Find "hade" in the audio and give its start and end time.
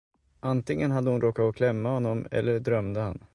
0.91-1.09